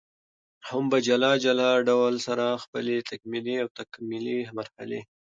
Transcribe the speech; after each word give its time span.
هم 0.67 0.83
په 0.91 0.97
جلا 1.07 1.33
جلا 1.45 1.71
ډول 1.89 2.13
سره 2.27 2.61
خپلي 2.63 2.95
تکمیلي 3.09 3.55
او 3.63 3.67
تکاملي 3.79 4.39
مرحلې 4.57 5.01